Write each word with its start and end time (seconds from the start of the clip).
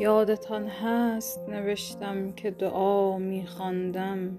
یادتان 0.00 0.68
هست 0.68 1.48
نوشتم 1.48 2.32
که 2.32 2.50
دعا 2.50 3.18
میخواندم. 3.18 4.38